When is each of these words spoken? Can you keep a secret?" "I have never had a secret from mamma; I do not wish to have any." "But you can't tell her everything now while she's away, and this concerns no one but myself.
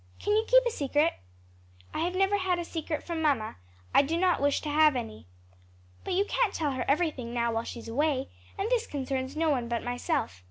Can 0.19 0.35
you 0.35 0.43
keep 0.47 0.65
a 0.65 0.71
secret?" 0.71 1.13
"I 1.93 1.99
have 1.99 2.15
never 2.15 2.39
had 2.39 2.57
a 2.57 2.65
secret 2.65 3.03
from 3.03 3.21
mamma; 3.21 3.57
I 3.93 4.01
do 4.01 4.17
not 4.17 4.41
wish 4.41 4.59
to 4.61 4.69
have 4.69 4.95
any." 4.95 5.27
"But 6.03 6.15
you 6.15 6.25
can't 6.25 6.55
tell 6.55 6.71
her 6.71 6.83
everything 6.87 7.35
now 7.35 7.51
while 7.53 7.65
she's 7.65 7.87
away, 7.87 8.29
and 8.57 8.67
this 8.71 8.87
concerns 8.87 9.35
no 9.37 9.51
one 9.51 9.67
but 9.67 9.83
myself. 9.83 10.39